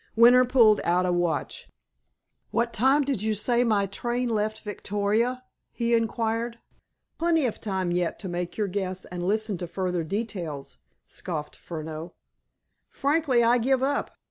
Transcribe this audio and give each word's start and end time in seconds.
Winter 0.15 0.43
pulled 0.45 0.81
out 0.83 1.05
a 1.05 1.11
watch. 1.11 1.69
"What 2.49 2.73
time 2.73 3.03
did 3.03 3.21
you 3.21 3.35
say 3.35 3.63
my 3.63 3.85
train 3.85 4.29
left 4.29 4.61
Victoria?" 4.61 5.43
he 5.71 5.93
inquired. 5.93 6.57
"Plenty 7.19 7.45
of 7.45 7.61
time 7.61 7.91
yet 7.91 8.17
to 8.17 8.27
make 8.27 8.57
your 8.57 8.65
guess 8.67 9.05
and 9.05 9.23
listen 9.27 9.59
to 9.59 9.67
further 9.67 10.03
details," 10.03 10.77
scoffed 11.05 11.55
Furneaux. 11.55 12.13
"Frankly, 12.89 13.43
I 13.43 13.59
give 13.59 13.83
it 13.83 13.87
up. 13.87 14.09